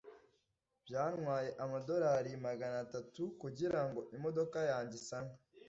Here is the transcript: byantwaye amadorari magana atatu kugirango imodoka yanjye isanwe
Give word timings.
byantwaye 0.83 1.49
amadorari 1.63 2.31
magana 2.45 2.77
atatu 2.85 3.21
kugirango 3.41 3.99
imodoka 4.15 4.57
yanjye 4.71 4.95
isanwe 5.01 5.35